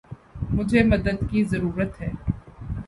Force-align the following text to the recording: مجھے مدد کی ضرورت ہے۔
مجھے 0.51 0.83
مدد 0.83 1.17
کی 1.29 1.43
ضرورت 1.43 2.01
ہے۔ 2.01 2.09